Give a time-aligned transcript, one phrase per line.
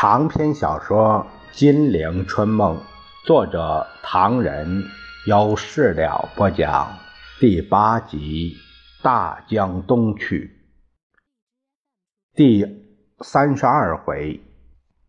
[0.00, 2.74] 长篇小说《金陵春梦》，
[3.26, 4.82] 作者唐人，
[5.26, 6.96] 有事了播讲，
[7.38, 8.56] 第八集
[9.04, 10.56] 《大江东去》
[12.34, 12.64] 第
[13.20, 14.40] 三十二回，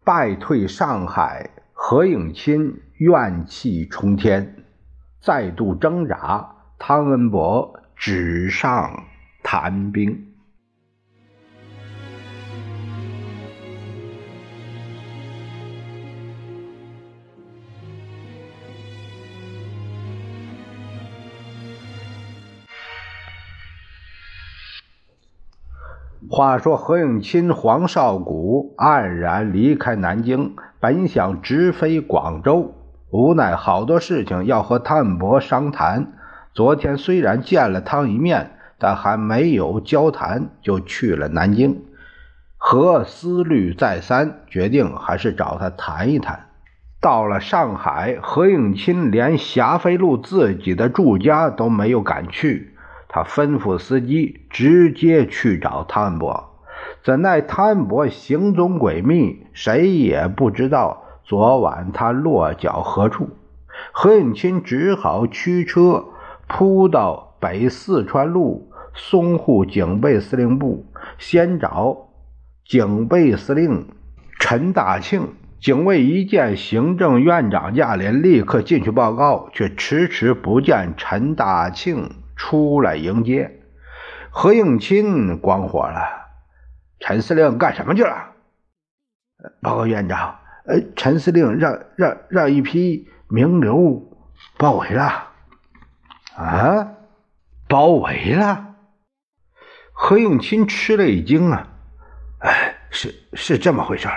[0.03, 4.65] 败退上海，何应钦怨气冲天，
[5.21, 9.05] 再度挣扎，汤恩伯纸上
[9.41, 10.30] 谈兵。
[26.30, 32.75] 话说何应钦、黄绍谷黯然离开南京，本想直飞广州，
[33.09, 36.13] 无奈好多事情要和汤恩伯商谈。
[36.53, 41.83] 昨天虽然见了汤一面，但还没有交谈，就去了南京。
[42.55, 46.47] 何思虑再三，决定还是找他谈一谈。
[47.02, 52.70] 到了上海，何应钦连霞飞路自己的住家都没有敢去。
[53.14, 56.62] 他吩咐司机直接去找汤恩伯，
[57.04, 63.32] 怎奈汤恩伯行踪诡秘，谁也不知道昨晚他落脚何处。
[63.92, 66.06] 何应钦只好驱车
[66.48, 70.86] 扑到北四川路淞沪警备司令部，
[71.17, 72.08] 先找
[72.66, 73.89] 警备司令
[74.39, 75.28] 陈大庆。
[75.59, 82.09] 警卫一见行政院长驾临，立刻进去报告，却迟迟不见陈大庆。
[82.42, 83.61] 出来迎接，
[84.31, 86.02] 何应钦光火了。
[87.00, 88.31] 陈司令干什么去了？
[89.61, 94.17] 报告院长，呃，陈司令让让让一批名流
[94.58, 95.30] 包围了。
[96.36, 96.94] 啊，
[97.67, 98.73] 包围了？
[99.94, 101.67] 何应钦吃了一惊啊！
[102.39, 104.10] 哎，是是这么回事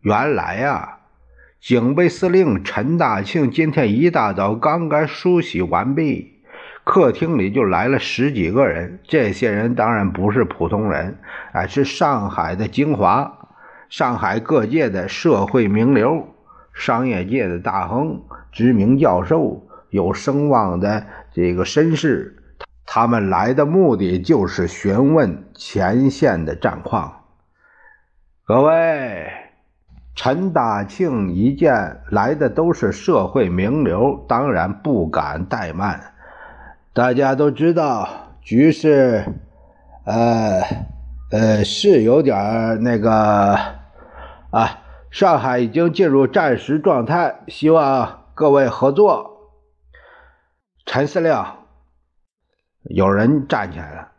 [0.00, 0.98] 原来呀，
[1.60, 6.33] 警备司令陈大庆今天一大早刚刚梳洗完毕。
[6.84, 11.16] 客厅里就来了十几个人，这些人当然不是普通人，
[11.52, 13.48] 哎，是上海的精华，
[13.88, 16.28] 上海各界的社会名流，
[16.74, 18.22] 商业界的大亨，
[18.52, 22.36] 知名教授，有声望的这个绅士，
[22.84, 27.22] 他们来的目的就是询问前线的战况。
[28.44, 29.26] 各位，
[30.14, 36.10] 陈大庆一见来的都是社会名流，当然不敢怠慢。
[36.94, 38.08] 大家都知道
[38.40, 39.24] 局势，
[40.04, 40.62] 呃，
[41.32, 43.10] 呃，是有点那个
[44.52, 44.80] 啊。
[45.10, 49.50] 上海已经进入战时状态，希望各位合作。
[50.86, 51.44] 陈司令，
[52.82, 54.12] 有人站起来了。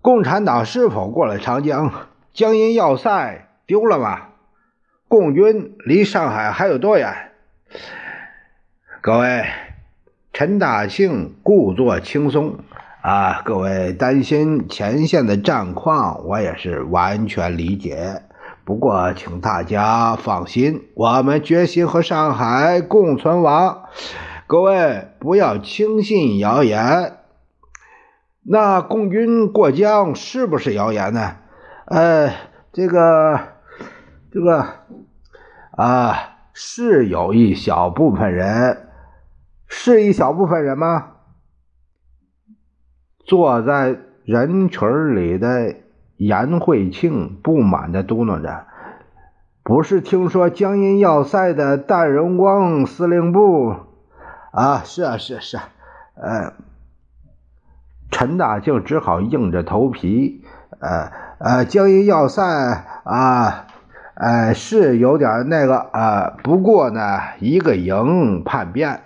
[0.00, 2.08] 共产党是否过了长江？
[2.32, 4.30] 江阴要塞丢了吗？
[5.06, 7.30] 共军离上海还有多远？
[9.00, 9.44] 各位。
[10.32, 12.56] 陈大庆故作轻松
[13.02, 13.42] 啊！
[13.44, 18.22] 各位担心前线的战况，我也是完全理解。
[18.64, 23.82] 不过，请大家放心，我们决心和上海共存亡。
[24.46, 27.18] 各位不要轻信谣言。
[28.42, 31.36] 那共军过江是不是谣言呢？
[31.84, 32.32] 呃，
[32.72, 33.38] 这个，
[34.32, 34.66] 这个
[35.72, 38.88] 啊，是有一小部分人。
[39.74, 41.12] 是一小部分人吗？
[43.24, 45.74] 坐在人群里的
[46.18, 48.66] 严慧庆不满的嘟囔着
[49.64, 53.74] ：“不是听说江阴要塞的戴荣光司令部
[54.52, 54.82] 啊？
[54.84, 55.56] 是啊，是是，
[56.16, 56.52] 呃，
[58.10, 60.44] 陈大庆只好硬着头皮，
[60.80, 62.44] 呃呃，江阴要塞
[63.04, 63.66] 啊，
[64.16, 67.00] 呃，是有点那个啊，不过呢，
[67.40, 69.00] 一个营叛变。”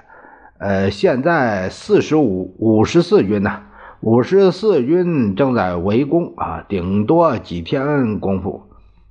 [0.58, 3.62] 呃，现在四十五五十四军呢，
[4.00, 8.62] 五十四军正在围攻啊，顶多几天功夫。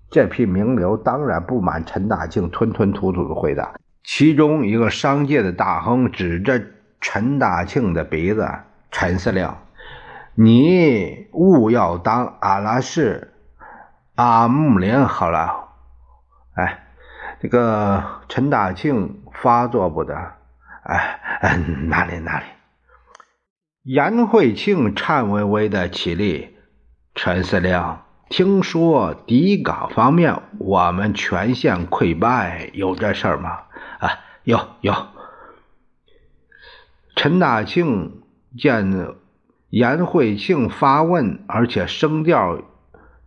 [0.09, 3.73] 这批名流当然不满陈大庆吞吞吐吐的回答。
[4.03, 6.61] 其中一个商界的大亨指着
[7.01, 8.47] 陈大庆的鼻子
[8.89, 9.49] ：“陈司令，
[10.35, 13.33] 你勿要当阿拉氏
[14.15, 15.65] 阿木林好了。”
[16.55, 16.85] 哎，
[17.39, 20.15] 这个陈大庆发作不得。
[20.85, 22.45] 哎，嗯，哪里哪里？
[23.83, 26.55] 严慧庆颤巍巍的起立。
[27.15, 27.97] 陈司令，
[28.29, 33.59] 听说敌港方面我们全线溃败，有这事儿吗？
[33.99, 34.93] 啊，有有。
[37.15, 38.21] 陈大庆
[38.57, 39.15] 见
[39.69, 42.61] 严慧庆发问，而且声调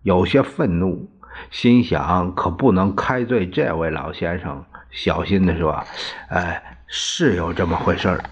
[0.02, 1.10] 有些愤怒，
[1.50, 5.82] 心想可不能开罪这位老先生，小心的说
[6.28, 8.24] ：“哎，是有这么回事儿。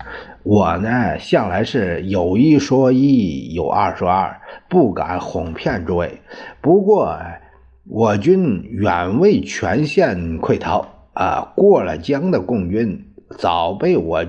[0.42, 6.22] 我呢，向来是有一说一，有二说二，不敢哄骗诸位。
[6.60, 7.18] 不过，
[7.88, 14.24] 我军远未全线溃逃啊，过了江的共军早被我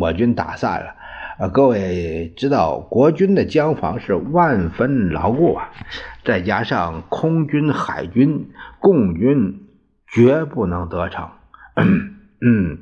[0.00, 0.94] 我军打散了。”
[1.38, 5.68] 啊，各位知道国军的江防是万分牢固啊，
[6.24, 8.48] 再加上空军、海军、
[8.80, 9.60] 共军
[10.06, 11.28] 绝不能得逞。
[12.40, 12.78] 嗯，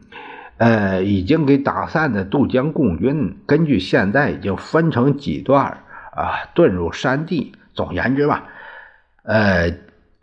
[0.58, 7.54] 呃，已经给打散的渡江共军，根据现在已经分成几段啊，遁入山地。
[7.74, 8.44] 总言之吧，
[9.24, 9.72] 呃，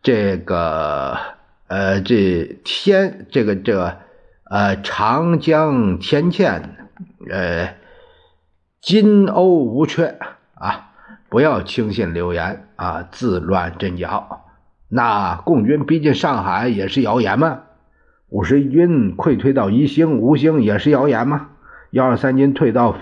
[0.01, 1.17] 这个
[1.67, 3.97] 呃，这天，这个这个
[4.49, 6.61] 呃，长江天堑，
[7.29, 7.75] 呃。
[8.81, 10.17] 金瓯无缺
[10.55, 10.89] 啊！
[11.29, 14.41] 不要轻信流言啊，自乱阵脚。
[14.87, 17.59] 那共军逼近上海也是谣言吗？
[18.31, 21.49] 五十军溃退到宜兴、吴兴也是谣言吗？
[21.89, 22.95] 幺二三军退到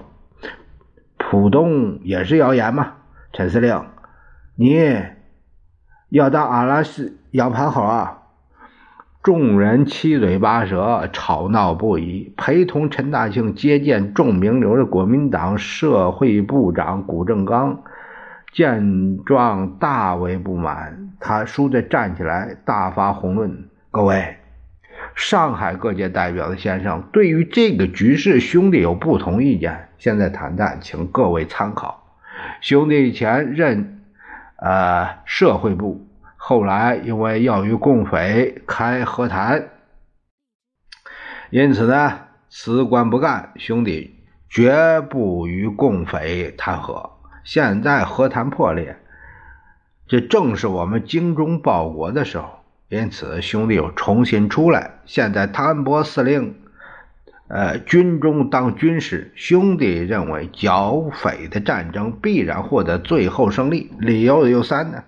[1.19, 2.93] 浦东也是谣言吗？
[3.31, 3.85] 陈司令，
[4.55, 4.75] 你
[6.09, 8.23] 要当阿拉斯养盘猴啊？
[9.21, 12.33] 众人七嘴八舌，吵闹不已。
[12.35, 17.83] 陪同陈大庆接见众名流的国民党社会部长谷正刚
[18.51, 24.38] 见状大为不满，他倏地站起来，大发宏论：“各位，
[25.19, 29.89] 上海各界代表的先生，对于这个局势，兄弟有不同意见。
[29.97, 32.17] 现在谈谈，请各位参考。
[32.61, 34.01] 兄弟以前任
[34.55, 36.07] 呃社会部。”
[36.37, 39.67] 后来因为要与共匪开和谈，
[41.49, 43.51] 因此呢辞官不干。
[43.57, 47.11] 兄弟绝不与共匪谈和。
[47.43, 48.95] 现在和谈破裂，
[50.07, 52.58] 这正是我们精忠报国的时候。
[52.89, 54.99] 因此，兄弟又重新出来。
[55.05, 56.55] 现在谭伯司令，
[57.47, 59.31] 呃，军中当军师。
[59.35, 63.91] 兄弟认为剿匪的战争必然获得最后胜利。
[63.99, 65.03] 理由有三呢：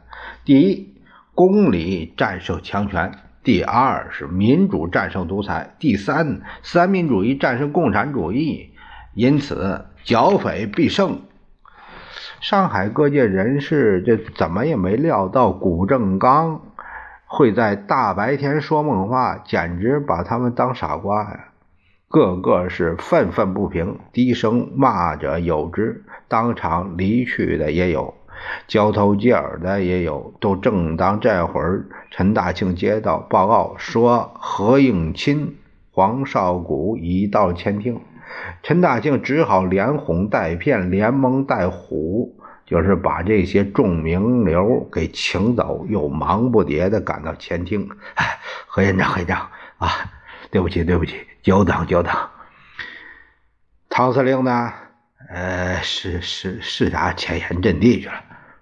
[0.46, 0.90] 第一。
[1.34, 3.10] 公理战胜强权，
[3.42, 8.70] 第二是民主战胜独裁，第三三民主义战胜共产主义。
[9.16, 11.22] 因此剿匪必胜。
[12.42, 16.62] 上海各界人士这怎么也没料到谷正刚
[17.34, 21.46] 会在大白天说梦话，简直把他们当傻瓜呀！
[22.10, 28.14] 个个是愤愤不平，低声骂着有之，当场离去的也有。
[28.68, 35.56] 交头接耳的也有，都正当这会儿，陈大庆接到报告说何应钦、
[35.94, 38.02] 黄绍谷已到前厅，
[38.62, 42.32] 陈大庆只好连哄带骗，连蒙带唬，
[42.72, 47.90] 就是把这些众名流给请走，又忙不迭地赶到前厅。
[48.66, 49.90] 何院长，何院长啊，
[50.50, 52.16] 对不起，对不起，久等，久等。
[53.90, 54.72] 唐司令呢？
[55.28, 58.14] 呃，是是是啥前沿阵地去了？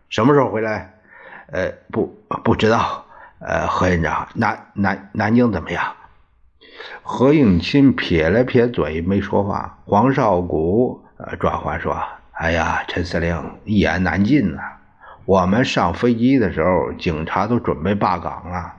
[0.09, 0.91] 什么时候回来？
[1.51, 2.07] 呃，不，
[2.44, 3.06] 不知道。
[3.38, 5.85] 呃，何院长，南南南京怎么样？
[7.03, 9.77] 何应钦撇了撇嘴，没说话。
[9.85, 11.95] 黄绍谷呃转话说
[12.40, 14.62] ：“哎呀，陈司令一言难尽呐。
[15.26, 18.74] 我们上飞机的时候，警察都准备罢岗了，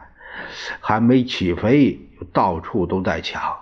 [0.81, 2.01] 还没起飞，
[2.33, 3.55] 到处都在抢。”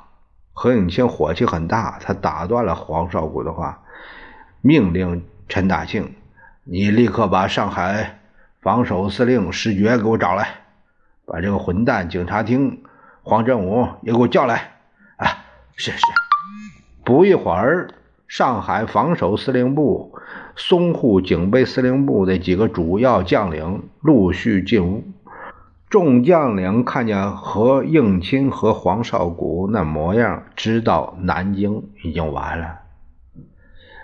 [0.54, 3.82] 何应钦火气很大，他打断了黄绍谷的话，
[4.60, 6.14] 命令陈大庆。
[6.62, 8.20] 你立刻把上海
[8.62, 10.48] 防守司令石觉给我找来，
[11.26, 12.84] 把这个混蛋警察厅
[13.24, 14.74] 黄振武也给我叫来。
[15.16, 15.26] 啊，
[15.74, 15.98] 是是。
[17.04, 17.88] 不一会儿，
[18.28, 20.14] 上海防守司令部、
[20.54, 25.02] 淞沪警备司令部的几个主要将领陆续进屋。
[25.88, 32.80] 众将领看见何应钦和黄绍谷那模样，知道南京已经完了。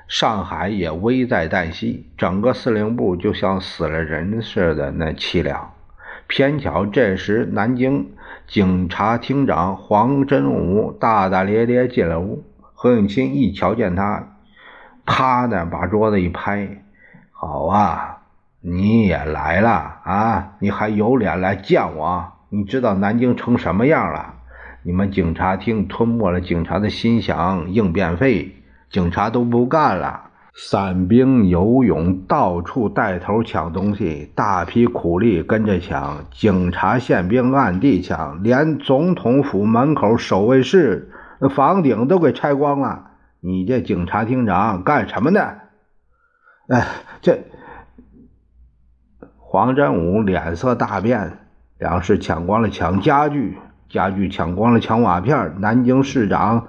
[0.09, 5.73] 上海也危在旦夕，整个司令部就像死了人似的那凄凉。
[6.26, 8.12] 偏巧这时，南京
[8.47, 12.43] 警察厅长黄真武大大咧咧进了屋。
[12.85, 14.35] 何应钦一瞧见他，
[15.07, 16.83] 啪的把桌子一拍
[17.33, 18.19] ：“好啊，
[18.61, 19.71] 你也来了
[20.05, 20.53] 啊！
[20.59, 22.31] 你还有脸来见我？
[22.50, 24.35] 你知道南京成什么样了？
[24.83, 28.55] 你们警察厅吞没了警察的心饷应变费。”
[28.93, 30.25] 警察都不干了，
[30.55, 43.11] 散兵游勇，到处带头抢东西，大批苦力跟着抢，警察宪兵暗地抢，连总统府门口守卫室那房顶都给拆光了。
[43.41, 45.41] 你这警察厅长干什么呢？
[46.69, 46.87] 哎，
[47.21, 47.45] 这
[49.37, 51.38] 黄振武脸色大变，
[51.79, 55.61] 粮食抢光了，抢家具，家具抢光了，抢瓦片。
[55.61, 56.69] 南京市长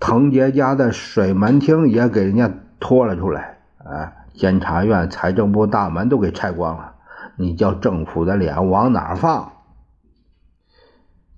[0.00, 2.50] 滕杰家的水门厅也给人家
[2.80, 6.94] 拖了出来，啊，监察院、财政部大门都给拆光了。
[7.36, 9.52] 你叫政府的脸往哪放？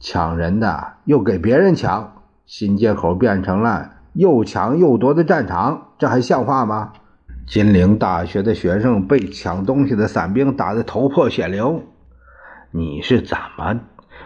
[0.01, 2.16] 抢人的又给别人抢，
[2.47, 6.93] 新街口变成了又抢又夺的战场，这还像话吗？
[7.47, 11.83] 金陵大学的学生被抢东西的伞兵打得头破血流，
[12.71, 13.81] 你是怎么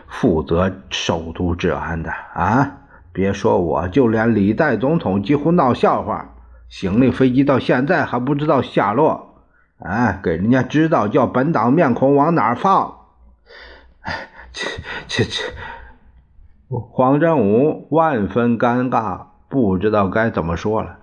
[0.07, 2.77] 负责首都治安的啊？
[3.13, 6.35] 别说我，就连李代总统几乎闹笑话，
[6.69, 9.45] 行李飞机到现在还不知道下落。
[9.79, 12.99] 哎，给人家知道叫本党面孔往哪放？
[14.03, 14.67] 哎，这
[15.09, 15.43] 这这，
[16.71, 20.99] 黄振武万分尴尬，不知道该怎么说了。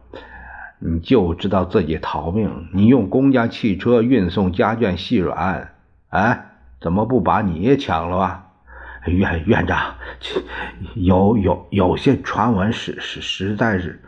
[0.80, 5.74] 你就知道自己逃命，你用公家汽车运送家眷细软，
[6.08, 6.46] 哎，
[6.80, 8.46] 怎么不把你也抢了啊？
[9.08, 9.96] 院院长，
[10.96, 14.02] 有有有些传闻是是实在是，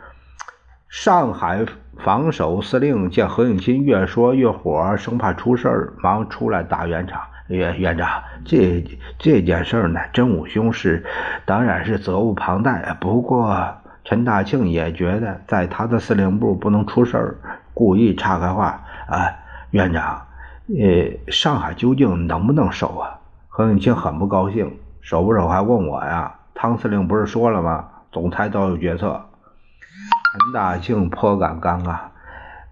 [0.88, 1.66] 上海。
[2.02, 7.20] 防守司令见何应钦越说越火，生怕出事儿，忙出来打圆场。
[7.56, 8.84] 院院长，这
[9.18, 11.04] 这件事呢，真武兄是
[11.44, 12.96] 当然是责无旁贷。
[13.00, 17.36] 不过陈大庆也觉得在他的司令部不能出事儿，
[17.74, 18.82] 故意岔开话。
[19.08, 19.28] 啊，
[19.70, 20.26] 院长，
[20.68, 23.18] 呃，上海究竟能不能守啊？
[23.48, 26.32] 何应钦很不高兴，守不守还问我呀？
[26.54, 27.86] 汤司令不是说了吗？
[28.12, 29.20] 总裁都有决策。
[30.32, 31.96] 陈大庆颇感尴尬，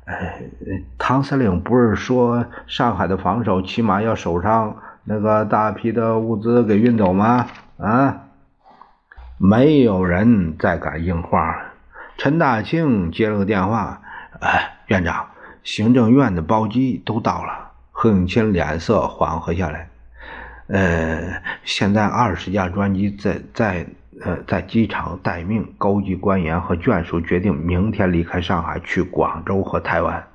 [0.08, 0.40] 哎，
[0.96, 4.74] 唐司令不是说上海的防守起码要守上
[5.04, 7.46] 那个大批的物资给运走吗？
[7.76, 8.22] 啊，
[9.36, 11.62] 没有人再敢应话。
[12.16, 14.00] 陈大庆接了个电话，
[14.40, 15.26] 哎，院长，
[15.62, 17.72] 行政院的包机都到了。
[17.92, 19.90] 何应钦脸色缓和下来，
[20.68, 23.86] 呃，现在二十架专机在在。
[24.22, 30.26] 呃，在机场待命，高级官员和眷属决定明天离开上海，去广州和台湾。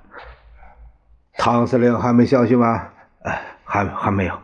[1.38, 2.90] 汤司令还没消息吗？
[3.24, 4.40] 呃，还还没有。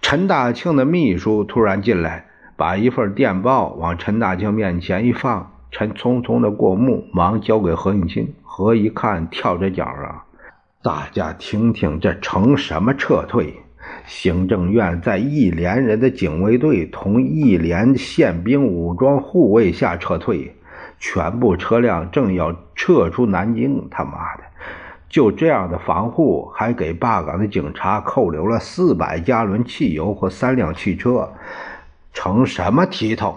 [0.00, 8.34] 陈大庆的秘书突然进来，把一份电报往陈大庆面前一放，陈匆匆的过目，忙交给何应钦。
[8.42, 10.26] 何一看，跳着脚啊！
[10.82, 13.62] 大家听听，这成什么撤退？
[14.06, 20.54] 行政院在一连人的警卫队同一连宪兵武装护卫下撤退，
[20.98, 23.88] 全部车辆正要撤出南京。
[23.90, 24.42] 他妈的，
[25.08, 31.32] 就这样的防护，还给罢岗的警察扣留了四百加仑汽油和三辆汽车，
[32.12, 33.36] 成什么体统？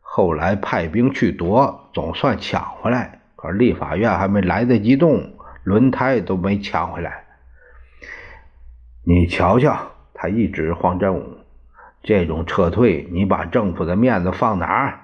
[0.00, 3.20] 后来派兵去夺，总算抢回来。
[3.36, 5.20] 可是立法院还没来得及动，
[5.64, 7.23] 轮胎都没抢回来。
[9.06, 9.76] 你瞧瞧，
[10.14, 11.36] 他一指黄振武，
[12.02, 15.00] 这种撤退，你把政府的面子放哪儿？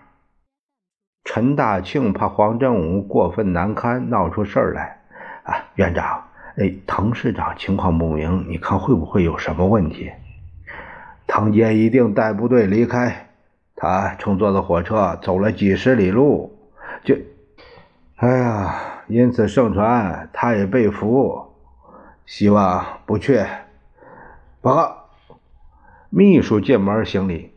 [1.22, 5.02] 陈大庆怕黄振武过分难堪，闹出事儿来。
[5.42, 6.24] 啊，院长，
[6.56, 10.10] 哎，滕市长情况不明，你看会不会有什么问题？
[11.26, 13.28] 滕杰一定带部队离开，
[13.76, 16.58] 他乘坐的火车走了几十里路，
[17.04, 17.14] 就，
[18.16, 18.74] 哎呀，
[19.08, 21.52] 因此盛传他也被俘，
[22.24, 23.44] 希望不去。
[24.62, 25.06] 报告，
[26.10, 27.50] 秘书进门行礼。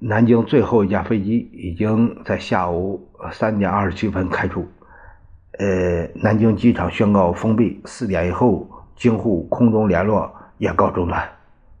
[0.00, 4.66] 南京最后一架飞机已经在下午三点二十七分开出。
[5.60, 11.22] 呃，南京机场宣告封闭，四点以后京沪空中联络也告中断。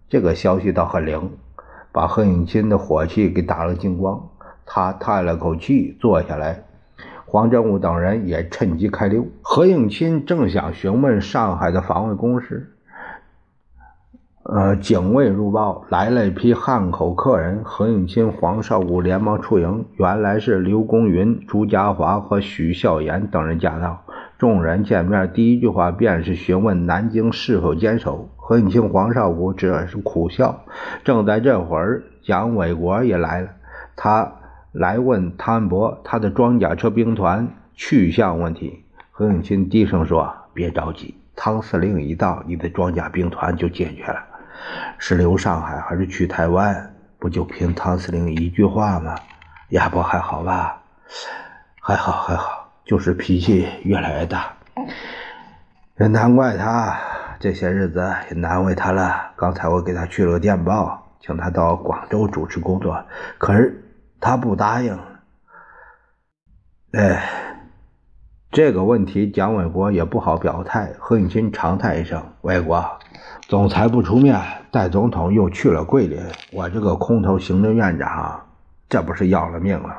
[0.08, 1.32] 这个消息倒很灵，
[1.90, 4.28] 把何应钦的火气给打了精光。
[4.64, 6.62] 他叹了口气，坐下来。
[7.26, 9.26] 黄振武等人也趁机开溜。
[9.42, 12.76] 何应钦正想询问上海的防卫工事。
[14.52, 17.60] 呃，警卫入报，来了一批汉口客人。
[17.62, 19.84] 何应钦、黄绍谷连忙出营。
[19.96, 24.02] 原来是刘公云、朱家华和许孝言等人驾到。
[24.38, 28.28] 众人见面，第一句话便是询问南京是否坚守。
[28.34, 30.64] 何应钦、黄绍谷只是苦笑。
[31.04, 33.50] 正在这会儿，蒋纬国也来了，
[33.94, 34.32] 他
[34.72, 38.82] 来问汤恩伯他的装甲车兵团去向问题。
[39.12, 44.26] 何应钦低声说：“别着急，汤司令一到，你的装甲兵团就解决了。”
[44.98, 46.94] 是留上海还是去台湾？
[47.18, 49.14] 不就凭汤司令一句话吗？
[49.70, 50.80] 亚伯还好吧？
[51.80, 54.52] 还好还好，就是脾气越来越大。
[55.98, 56.98] 也难怪他
[57.38, 58.00] 这些日子
[58.30, 59.32] 也难为他了。
[59.36, 63.04] 刚才我给他去了个电报，请他到广州主持工作，
[63.38, 63.84] 可是
[64.18, 64.98] 他不答应。
[66.92, 67.22] 哎，
[68.52, 70.90] 这个问题，蒋纬国也不好表态。
[70.98, 72.84] 何应钦长叹一声：“伟国，
[73.42, 74.40] 总裁不出面，
[74.72, 76.20] 戴总统又去了桂林，
[76.52, 78.40] 我这个空头行政院长，
[78.88, 79.94] 这不是要了命了？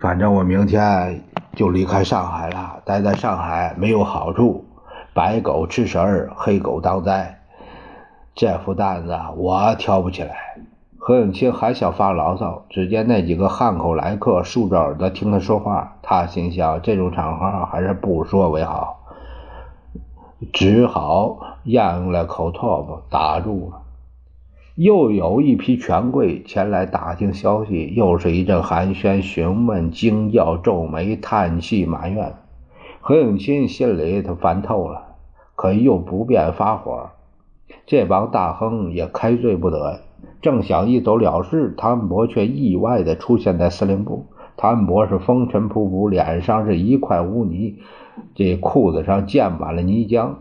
[0.00, 1.22] 反正我明天
[1.54, 2.82] 就离开上海了。
[2.84, 4.64] 待在上海没有好处，
[5.14, 7.38] 白狗吃食儿，黑狗当灾。
[8.34, 10.34] 这副担子我挑不起来。”
[11.10, 15.96] 何应钦还想发牢骚，只见那几个汉口来客竖着耳朵听他说话。
[16.02, 19.00] 他心想，这种场合还是不说为好，
[20.52, 23.80] 只好咽了口唾沫，打住了。
[24.76, 32.34] 又有一批权贵前来打听消息，又是一阵寒暄询问、惊叫、皱眉、叹气、埋怨。
[33.00, 35.16] 何应钦心里他烦透了，
[35.56, 37.10] 可又不便发火。
[37.84, 40.02] 这帮大亨也开罪不得。
[40.42, 44.26] 正想一走了事，谭文博却意外地出现在司令部。
[44.56, 47.78] 谭文博是风尘仆仆，脸上是一块污泥，
[48.34, 50.34] 这裤子上溅满了泥浆。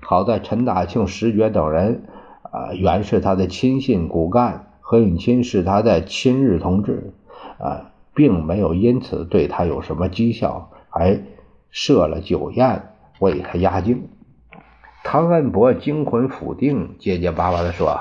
[0.00, 2.04] 好在陈大庆、石觉等人，
[2.42, 7.14] 啊，原是他的亲信骨干，何应钦是他的亲日同志，
[7.58, 11.22] 啊，并没有因此对他有什么讥笑，还
[11.70, 12.82] 设了酒宴
[13.20, 14.08] 为他压惊。
[15.04, 17.98] 唐恩伯惊魂甫定，结结巴巴地说。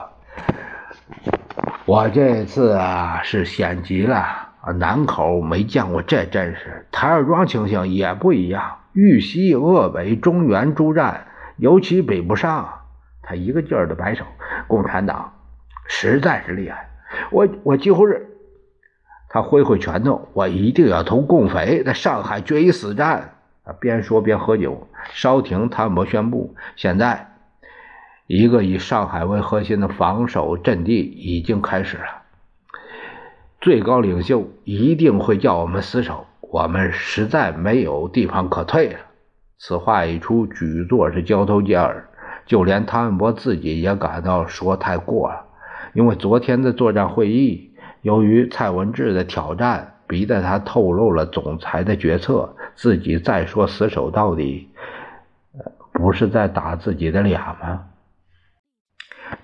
[1.85, 4.15] 我这次啊是险极了
[4.61, 4.71] 啊！
[4.77, 8.77] 南口没见过这阵势，台儿庄情形也不一样。
[8.93, 12.69] 豫西、鄂北、中原诸战，尤其北部上，
[13.21, 14.23] 他一个劲儿的摆手。
[14.67, 15.33] 共产党
[15.85, 16.87] 实在是厉害，
[17.31, 18.29] 我我几乎是
[19.27, 23.31] 他挥挥拳头，我一定要同共匪在上海决一死战。
[23.65, 24.87] 啊，边说边喝酒。
[25.11, 27.32] 稍停，谭博宣布，现在。
[28.27, 32.23] 一个以上海为核心的防守阵地已经开始了，
[33.59, 38.99] 最高领袖一定会叫我们死守，我们实在没有地方可退了。
[39.57, 42.07] 此话一出，举座是交头接耳，
[42.45, 45.45] 就连汤恩伯自己也感到说太过了。
[45.93, 47.71] 因为昨天的作战会议，
[48.01, 54.69] 由于蔡文治的挑战，逼得他透露了总裁的决策，自己再说死守到底，
[55.91, 57.85] 不是在打自己的脸吗？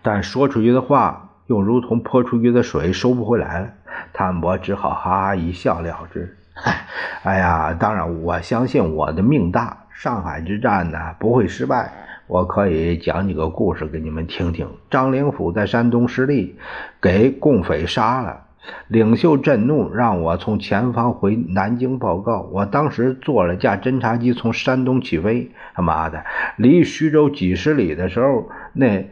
[0.01, 3.69] 但说出去的话又如同泼出去的水，收不回来了。
[4.13, 6.37] 谭博只好哈哈一笑了之。
[7.23, 11.91] 哎呀，当然，我相信我的命大，上海之战呢不会失败。
[12.27, 14.67] 我可以讲几个故事给你们听听。
[14.89, 16.57] 张灵甫在山东失利，
[17.01, 18.41] 给共匪杀了，
[18.87, 22.41] 领袖震怒，让我从前方回南京报告。
[22.51, 26.23] 我当时坐了架侦察机从山东起飞，他妈的，
[26.57, 29.05] 离徐州几十里的时候，那。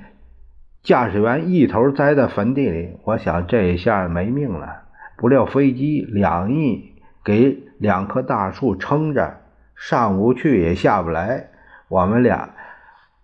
[0.83, 4.83] 驾驶员一头栽在坟地里，我想这一下没命了。
[5.17, 6.93] 不料飞机两翼
[7.25, 9.41] 给两棵大树撑着，
[9.75, 11.47] 上不去也下不来。
[11.89, 12.51] 我们俩，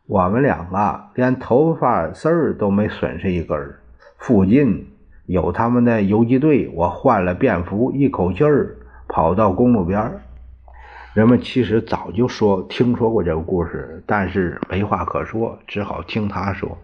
[0.07, 3.79] 我们两个连头发丝儿都没损失一根儿。
[4.17, 4.87] 附近
[5.25, 8.75] 有他们的游击队，我换了便服，一口气儿
[9.07, 10.21] 跑到公路边儿
[11.13, 16.77] 人们其实早就说听说过这个故事，但是没话可说，只好听他说。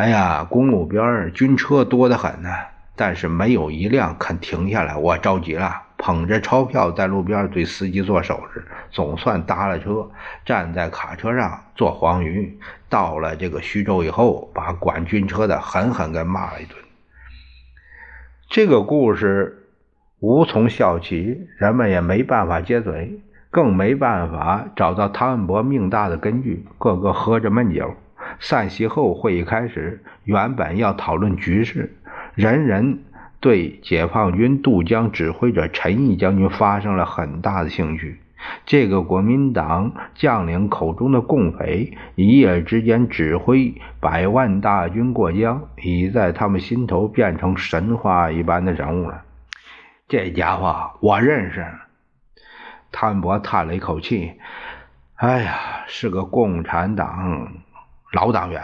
[0.00, 2.48] 哎呀，公路边军车多得很呢，
[2.96, 4.96] 但是没有一辆肯停下来。
[4.96, 10.10] 我着急了，捧着钞票在路边对司机做手势，总算搭了车，
[10.46, 12.58] 站在卡车上做黄鱼。
[12.88, 16.74] 到了这个徐州以后，把管军车的狠狠给骂了一顿。
[18.48, 19.68] 这个故事
[20.20, 27.94] 无从笑起，人们也没办法接嘴，更没办法找到汤恩伯命大的根据，个个喝着闷酒。
[28.40, 30.02] 散席后，会议开始。
[30.24, 31.94] 原本要讨论局势，
[32.34, 33.04] 人人
[33.38, 38.18] 对解放军渡江指挥者陈毅将军发生了很大的兴趣。
[38.64, 49.22] 这个国民党将领口中的共匪，一夜之间指挥百万大军过江，已在他们心头变成神话一般的人物了。
[50.08, 51.66] 这家伙我认识。
[52.90, 54.32] 谭博叹了一口气
[55.16, 57.52] ：“哎呀，是个共产党。”
[58.12, 58.62] 老党员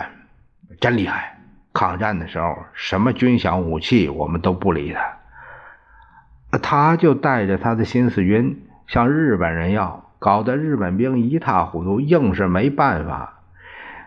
[0.80, 1.38] 真厉害！
[1.72, 4.94] 抗战的时候，什么军饷武器我们都不理
[6.50, 13.34] 他，他就带着他的新四军向日本人要，搞得日本兵一塌糊涂，硬是没办法。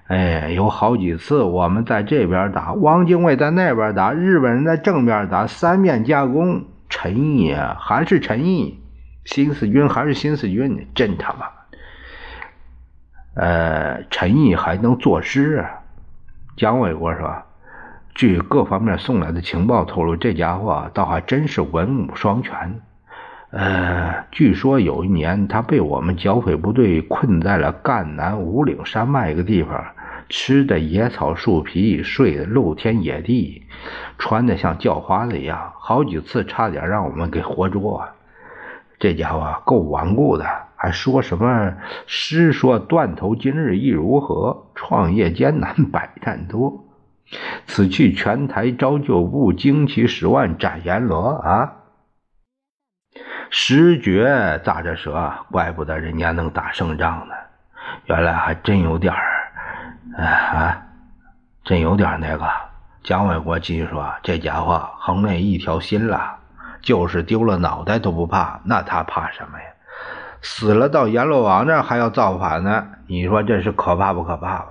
[0.08, 6.66] 哎，有好几次我们在这边打，汪精卫在那边打，日本人在正面打，三面夹攻。
[6.90, 8.82] 陈毅，还是陈毅，
[9.24, 11.46] 新四军还是新四军，真他妈！
[13.36, 15.82] 呃，陈毅还能作诗啊？
[16.58, 17.44] 蒋纬国说，
[18.14, 22.82] 据各方面送来的情报透露，这家伙倒还真是文武双全。
[23.52, 29.86] 呃，据说有一年他被我们剿匪部队困在了赣南五岭山脉一个地方，
[30.28, 33.64] 吃的野草树皮，睡的露天野地，
[34.18, 38.08] 穿的像叫花子一样，好几次差点让我们给活捉。
[39.00, 40.46] 这家伙够顽固的，
[40.82, 41.74] 还说什么
[42.08, 44.72] “诗说断头今日意如何？
[44.76, 46.86] 创业艰难百战多。
[47.68, 51.74] 此去全台招旧部，旌旗十万斩阎罗啊！”
[53.52, 55.46] 十绝咋着说？
[55.52, 57.36] 怪不得人家能打胜仗呢。
[58.06, 59.52] 原来还真有点儿，
[60.16, 60.82] 啊，
[61.66, 62.48] 真有点那个。
[63.04, 66.38] 蒋纬国继续说：“这家伙横了一条心了，
[66.80, 69.66] 就是丢了脑袋都不怕，那他怕什么呀？
[70.42, 72.88] 死了到阎罗王那儿还要造反呢？
[73.08, 74.68] 你说这是可怕不可怕吧？”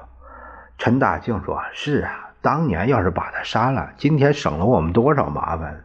[0.78, 5.84] 陈大庆说：“是啊，当年要是把他杀了，今天省了我们多少麻烦。”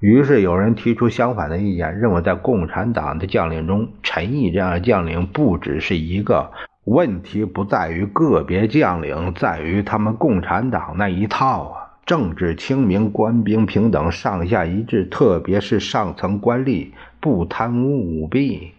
[0.00, 6.52] 于是有人提出相反的意见，认为在共产党的将领中，陈毅这样的将领不只是一个
[6.84, 18.74] 问题，不在于个别将领，在于他们共产党那一套啊，政治清明，官兵平等，上下一致，特别是上层官吏不贪污舞弊。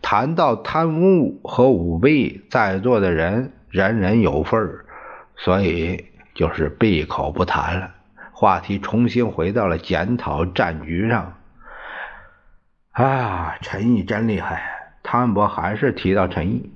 [0.00, 4.84] 谈到贪污和舞弊，在座的人人人有份儿，
[5.36, 7.90] 所以就是闭口不谈了。
[8.32, 11.34] 话题重新回到了检讨战局上。
[12.90, 14.62] 啊，陈毅真厉害！
[15.04, 16.71] 汤恩伯还是提到陈毅。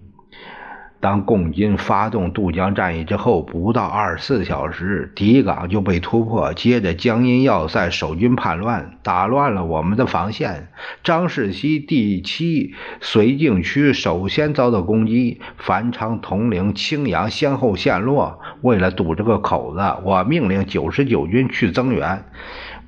[1.06, 6.52] 当共军发动渡江战役之后，不到二十四小时，敌港就被突破。
[6.52, 10.66] 接着，江阴要塞守军叛乱，打乱了我们的防线。
[11.04, 18.40] 张世熙第七绥靖区首先遭到攻击，繁昌、铜陵、青阳先后陷落。
[18.62, 22.24] 为了堵这个口子，我命令九十九军去增援。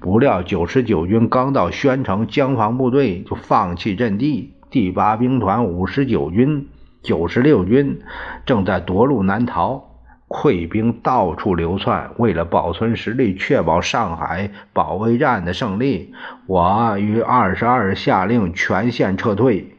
[0.01, 4.55] 不料，九十九军刚到宣城，江防部队就放弃阵地。
[4.71, 6.67] 第八兵团五十九军。
[7.09, 8.03] 九十六军
[8.45, 9.95] 正在夺路南逃，
[10.29, 12.11] 溃兵到处流窜。
[12.19, 16.13] 为了保存实力，确保上海保卫战的胜利，
[16.45, 19.75] 我于二十二日下令全线撤退。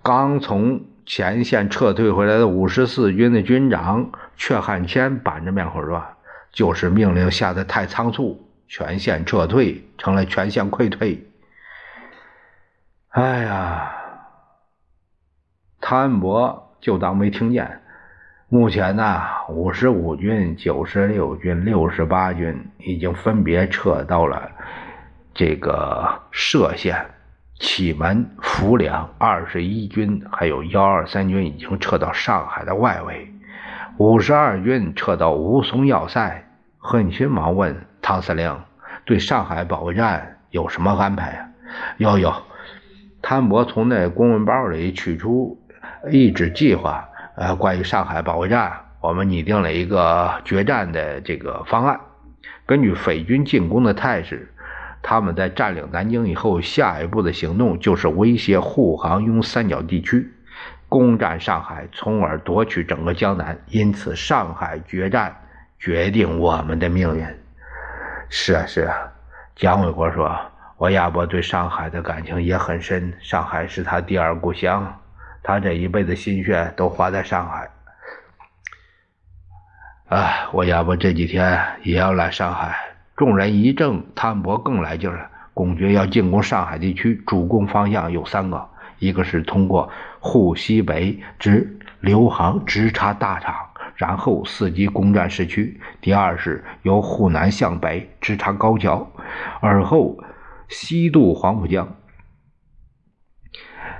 [0.00, 6.00] 刚从前线撤退回来的五十四军的军长阙汉谦板着面孔说
[6.54, 11.26] ：“就是命令下的太仓促，全线撤退成了全线溃退。”
[13.10, 13.96] 哎呀！
[15.80, 17.80] 汤恩伯就当没听见。
[18.48, 24.50] 目前呢，五十五军、九十六军、六十八军已经分别撤到了
[25.32, 27.06] 这个歙县、
[27.60, 33.28] 祁门、浮梁；二十一军还有幺二三军已经撤到上海的外围；
[33.98, 36.44] 五十二军撤到吴淞要塞。
[36.76, 38.58] 贺锦勋忙问汤司令
[39.06, 41.48] ：“对上海保卫战有什么安排啊
[41.98, 42.34] ？”“有有。”
[43.22, 45.59] 汤恩伯从那公文包里取出。
[46.08, 52.00] 一纸计划，呃，关于上海保卫战，我们拟定了一个决战的这个方案。
[52.64, 54.50] 根据匪军进攻的态势，
[55.02, 60.32] 他们在占领南京以后，下一步的行动就是威胁沪杭甬三角地区，
[60.88, 63.58] 攻占上海，从而夺取整个江南。
[63.68, 65.36] 因此，上海决战
[65.78, 67.26] 决定我们的命运。
[68.28, 68.96] 是啊，是啊，
[69.54, 70.34] 蒋纬国说，
[70.78, 74.96] 我亚伯对上海的感情也很深，上海是他第二故乡。
[75.42, 77.70] 他这一辈子心血都花在上海，
[80.08, 80.50] 啊！
[80.52, 82.76] 我要不这几天也要来上海。
[83.16, 85.30] 众人一怔，谭博更来劲了。
[85.54, 93.54] 公爵要进攻上海地区，主攻方向有三个：一个是通过沪西北直刘杭直插大厂，
[93.96, 99.10] 然后伺机攻占市区；第二是由沪南向北直插高桥，
[99.60, 100.16] 而后
[100.68, 101.96] 西渡黄浦江。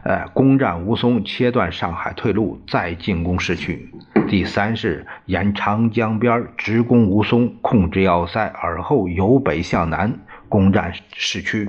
[0.03, 3.93] 呃，攻占吴淞，切断上海退路，再进攻市区。
[4.29, 11.69] 第三是沿长江边直攻吴淞，控制要塞，而后由北向南攻占市区。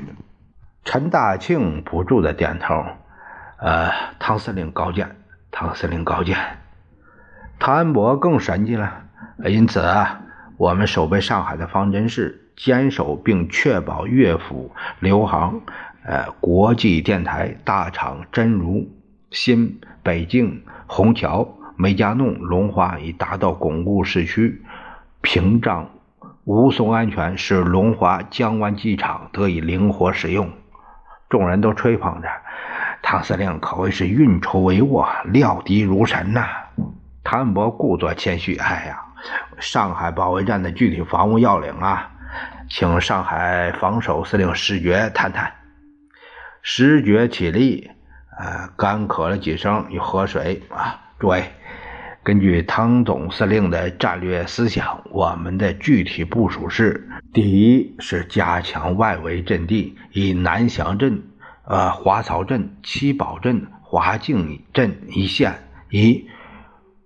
[0.85, 2.85] 陈大庆不住的点头。
[3.57, 5.15] 呃，汤司令高见，
[5.51, 6.37] 汤司令高见。
[7.59, 9.03] 汤恩伯更神气了。
[9.45, 9.83] 因此，
[10.57, 15.61] 我们守备上海的方针是坚守并确保乐府、留杭。
[16.03, 18.89] 呃，国际电台、大厂、真如、
[19.29, 24.63] 新北京、虹桥、梅家弄、龙华，以达到巩固市区、
[25.21, 25.89] 屏障
[26.43, 30.49] 吴淞安全，使龙华江湾机场得以灵活使用。
[31.29, 32.27] 众人都吹捧着，
[33.03, 36.47] 汤司令可谓是运筹帷幄，料敌如神呐。
[37.23, 38.99] 谭恩伯故作谦虚：“哎呀，
[39.59, 42.09] 上海保卫战的具体防务要领啊。”
[42.67, 45.51] 请上海防守司令石觉谈谈。
[46.61, 47.89] 石觉起立，
[48.39, 50.61] 呃，干咳了几声，又喝水。
[50.69, 51.43] 啊，诸位，
[52.23, 61.23] 根据汤总司令的战略思想，我们的具体部署是：第一是加强外围阵地，以南翔镇、
[61.65, 65.51] 呃华漕镇、七宝镇、华泾镇一线；
[65.89, 66.27] 以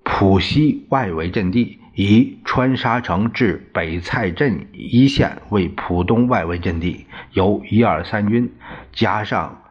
[0.04, 1.80] 浦西外围阵地。
[1.98, 8.52] 以川沙城至北蔡镇一线为浦东外围阵地，由一二三军
[8.92, 9.62] 加上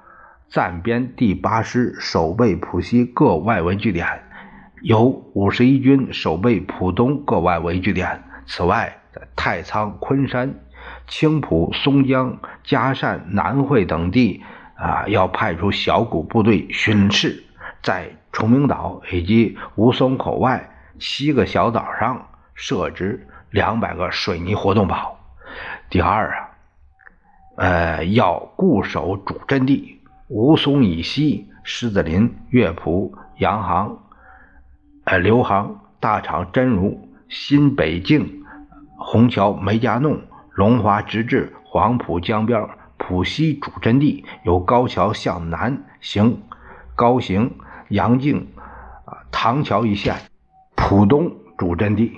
[0.49, 4.23] 暂编第八师守备浦西各外围据点，
[4.81, 8.25] 由五十一军守备浦东各外围据点。
[8.47, 10.55] 此外，在太仓、昆山、
[11.07, 14.43] 青浦、松江、嘉善、南汇等地，
[14.77, 17.45] 啊，要派出小股部队巡视，
[17.83, 20.71] 在崇明岛以及吴淞口外。
[20.99, 25.19] 七个小岛上设置两百个水泥活动堡。
[25.91, 26.49] 第二啊，
[27.57, 33.99] 呃，要固守主阵地，吴淞以西，狮子林、乐浦、洋行、
[35.05, 38.45] 呃，刘行、大厂、真如、新北境、
[38.99, 46.43] 虹桥、梅家弄、龙华直至黄浦江边，浦西主阵地由高桥向南行，
[46.97, 47.57] 高行、
[47.89, 48.49] 杨靖、
[49.05, 50.17] 啊，唐桥一线。
[50.87, 52.13] 浦东主阵地，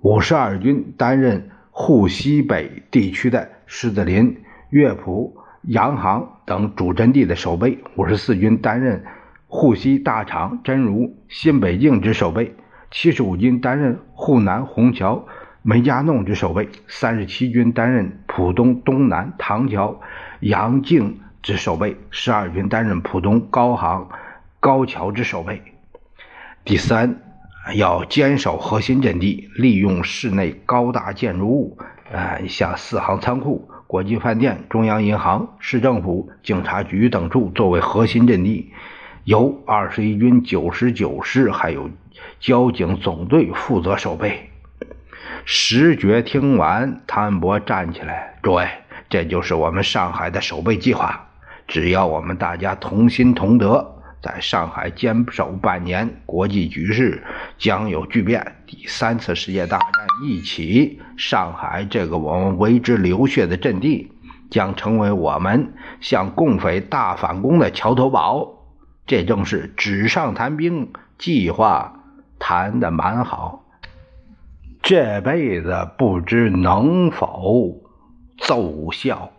[0.00, 4.34] 五十二军担任沪西北地区的狮子林、
[4.70, 9.04] 乐浦、洋行等主阵地的守备；五十四军担任
[9.46, 12.46] 沪西大厂、真如、新北境之守备；
[12.90, 15.26] 七十五军担任沪南虹桥、
[15.60, 20.00] 梅家弄之守备；三十七军担任浦东东南唐桥、
[20.40, 24.08] 杨靖之守备；十二军担任浦东高行、
[24.60, 25.60] 高桥之守备。
[26.64, 27.27] 第三。
[27.74, 31.78] 要坚守核心阵地，利用市内高大建筑物，
[32.10, 38.72] 呃，像四行仓库、国际饭店、中央银行、市政府、警察局等处作为核心阵地，
[39.24, 41.90] 由二十一军九十九师还有
[42.40, 44.50] 交警总队负责守备。
[45.44, 48.66] 石觉听完，汤恩伯站起来：“诸位，
[49.10, 51.28] 这就是我们上海的守备计划。
[51.66, 57.22] 只要我们大家同心同德。”在上海坚守半年，国际局势
[57.56, 58.56] 将有巨变。
[58.66, 59.90] 第三次世界大战
[60.24, 64.10] 一起，上海这个我们为之流血的阵地，
[64.50, 68.54] 将成为我们向共匪大反攻的桥头堡。
[69.06, 72.02] 这正是纸上谈兵，计划
[72.38, 73.64] 谈的蛮好，
[74.82, 77.80] 这辈子不知能否
[78.36, 79.32] 奏效。